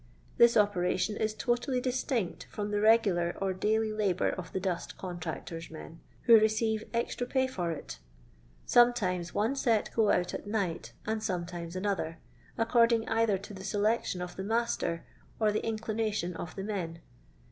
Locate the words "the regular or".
2.71-3.53